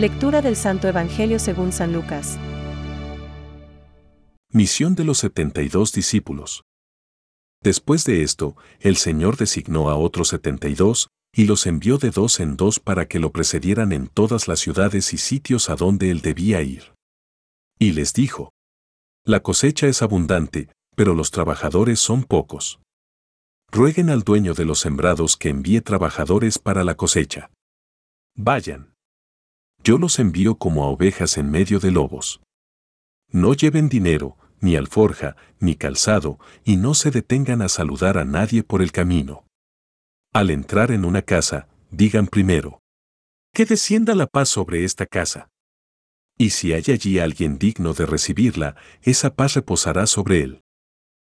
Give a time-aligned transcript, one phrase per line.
[0.00, 2.38] Lectura del Santo Evangelio según San Lucas.
[4.50, 6.64] Misión de los 72 discípulos.
[7.62, 12.56] Después de esto, el Señor designó a otros 72, y los envió de dos en
[12.56, 16.62] dos para que lo precedieran en todas las ciudades y sitios a donde él debía
[16.62, 16.94] ir.
[17.78, 18.54] Y les dijo,
[19.26, 22.80] La cosecha es abundante, pero los trabajadores son pocos.
[23.70, 27.50] Rueguen al dueño de los sembrados que envíe trabajadores para la cosecha.
[28.34, 28.89] Vayan
[29.82, 32.40] yo los envío como a ovejas en medio de lobos.
[33.30, 38.62] No lleven dinero, ni alforja, ni calzado, y no se detengan a saludar a nadie
[38.62, 39.46] por el camino.
[40.32, 42.80] Al entrar en una casa, digan primero,
[43.52, 45.48] que descienda la paz sobre esta casa.
[46.38, 50.62] Y si hay allí alguien digno de recibirla, esa paz reposará sobre él.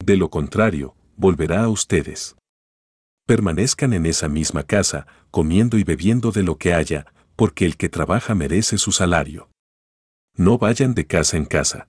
[0.04, 2.36] De lo contrario, volverá a ustedes.
[3.28, 7.90] Permanezcan en esa misma casa, comiendo y bebiendo de lo que haya, porque el que
[7.90, 9.50] trabaja merece su salario.
[10.36, 11.88] No vayan de casa en casa.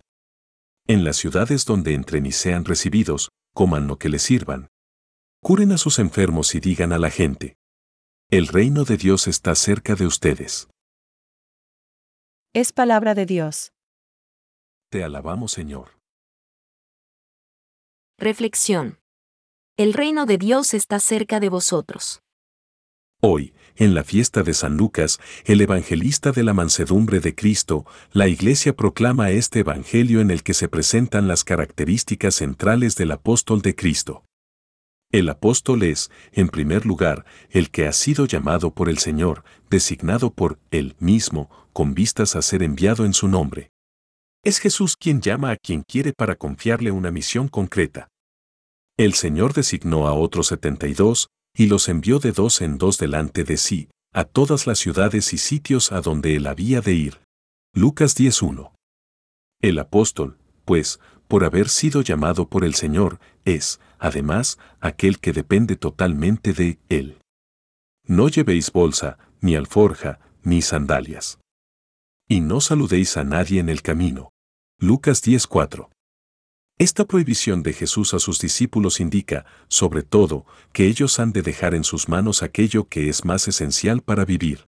[0.87, 4.69] En las ciudades donde entren y sean recibidos, coman lo que les sirvan.
[5.43, 7.57] Curen a sus enfermos y digan a la gente,
[8.29, 10.69] el reino de Dios está cerca de ustedes.
[12.53, 13.73] Es palabra de Dios.
[14.91, 15.97] Te alabamos Señor.
[18.19, 18.99] Reflexión.
[19.77, 22.21] El reino de Dios está cerca de vosotros.
[23.21, 28.29] Hoy, en la fiesta de San Lucas, el evangelista de la mansedumbre de Cristo, la
[28.29, 33.75] Iglesia proclama este evangelio en el que se presentan las características centrales del apóstol de
[33.75, 34.25] Cristo.
[35.13, 40.33] El apóstol es, en primer lugar, el que ha sido llamado por el Señor, designado
[40.33, 43.71] por Él mismo, con vistas a ser enviado en su nombre.
[44.43, 48.09] Es Jesús quien llama a quien quiere para confiarle una misión concreta.
[48.97, 53.57] El Señor designó a otros 72, y los envió de dos en dos delante de
[53.57, 57.21] sí, a todas las ciudades y sitios a donde él había de ir.
[57.75, 58.73] Lucas 10.1.
[59.61, 65.77] El apóstol, pues, por haber sido llamado por el Señor, es, además, aquel que depende
[65.77, 67.19] totalmente de Él.
[68.05, 71.39] No llevéis bolsa, ni alforja, ni sandalias.
[72.29, 74.31] Y no saludéis a nadie en el camino.
[74.79, 75.89] Lucas 10.4.
[76.79, 80.45] Esta prohibición de Jesús a sus discípulos indica, sobre todo,
[80.75, 84.67] que ellos han de dejar en sus manos aquello que es más esencial para vivir.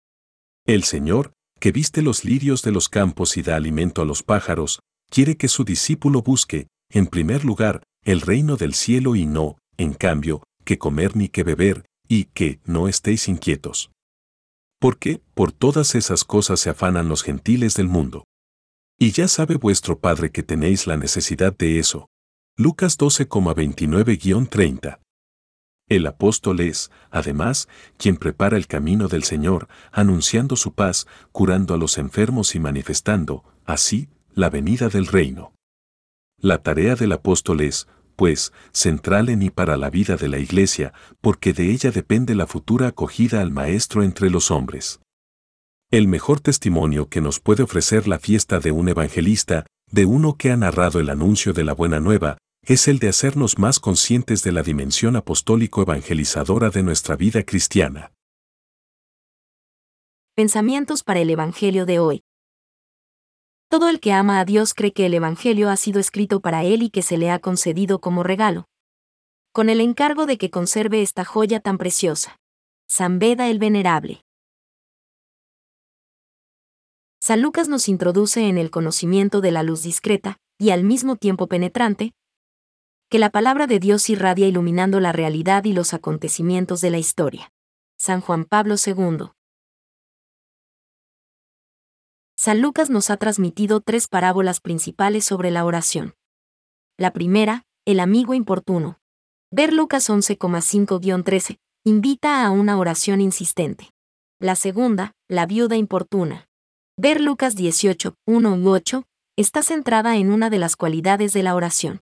[0.65, 4.79] El Señor, que viste los lirios de los campos y da alimento a los pájaros,
[5.11, 9.93] quiere que su discípulo busque, en primer lugar, el reino del cielo y no, en
[9.93, 13.91] cambio, que comer ni que beber, y que no estéis inquietos.
[14.79, 18.23] Porque, por todas esas cosas se afanan los gentiles del mundo.
[19.01, 22.07] Y ya sabe vuestro Padre que tenéis la necesidad de eso.
[22.55, 24.99] Lucas 12,29-30.
[25.89, 27.67] El apóstol es, además,
[27.97, 33.43] quien prepara el camino del Señor, anunciando su paz, curando a los enfermos y manifestando,
[33.65, 35.55] así, la venida del reino.
[36.37, 40.93] La tarea del apóstol es, pues, central en y para la vida de la Iglesia,
[41.21, 44.99] porque de ella depende la futura acogida al Maestro entre los hombres.
[45.91, 50.49] El mejor testimonio que nos puede ofrecer la fiesta de un evangelista, de uno que
[50.49, 54.53] ha narrado el anuncio de la buena nueva, es el de hacernos más conscientes de
[54.53, 58.13] la dimensión apostólico-evangelizadora de nuestra vida cristiana.
[60.33, 62.23] Pensamientos para el Evangelio de hoy.
[63.67, 66.83] Todo el que ama a Dios cree que el Evangelio ha sido escrito para él
[66.83, 68.69] y que se le ha concedido como regalo.
[69.51, 72.37] Con el encargo de que conserve esta joya tan preciosa.
[72.87, 74.21] San Beda el Venerable.
[77.23, 81.45] San Lucas nos introduce en el conocimiento de la luz discreta, y al mismo tiempo
[81.45, 82.15] penetrante,
[83.09, 87.51] que la palabra de Dios irradia iluminando la realidad y los acontecimientos de la historia.
[87.99, 89.27] San Juan Pablo II.
[92.35, 96.15] San Lucas nos ha transmitido tres parábolas principales sobre la oración.
[96.97, 98.99] La primera, el amigo importuno.
[99.51, 103.91] Ver Lucas 11,5-13, invita a una oración insistente.
[104.39, 106.47] La segunda, la viuda importuna.
[107.03, 111.55] Ver Lucas 18, 1 y 8, está centrada en una de las cualidades de la
[111.55, 112.01] oración.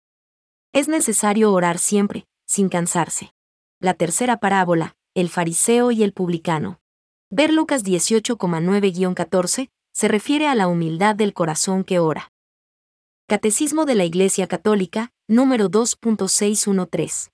[0.74, 3.32] Es necesario orar siempre, sin cansarse.
[3.80, 6.82] La tercera parábola, el fariseo y el publicano.
[7.30, 12.34] Ver Lucas 18,9-14, se refiere a la humildad del corazón que ora.
[13.26, 17.30] Catecismo de la Iglesia Católica, número 2.613.